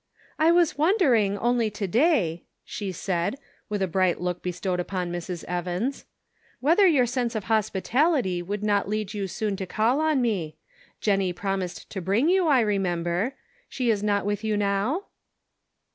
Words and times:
"I. 0.39 0.51
was 0.51 0.79
wondering, 0.79 1.37
only 1.37 1.69
to 1.69 1.87
day," 1.87 2.45
she 2.65 2.91
said, 2.91 3.35
with 3.69 3.83
a 3.83 3.87
bright 3.87 4.19
look 4.19 4.41
bestowed 4.41 4.79
upon 4.79 5.11
Mrs. 5.11 5.43
Evans," 5.43 6.05
whether 6.59 6.87
your 6.87 7.05
sense 7.05 7.35
of 7.35 7.43
hospitality 7.43 8.41
would 8.41 8.63
not 8.63 8.89
lead 8.89 9.13
you 9.13 9.27
soon 9.27 9.55
to 9.57 9.67
call 9.67 9.99
on 10.01 10.19
me. 10.19 10.57
Jennie 11.01 11.33
promised 11.33 11.87
to 11.91 12.01
bring 12.01 12.29
you, 12.29 12.47
I 12.47 12.61
remember; 12.61 13.35
she 13.69 13.91
is 13.91 14.01
not 14.01 14.25
with 14.25 14.43
you 14.43 14.57
now 14.57 15.03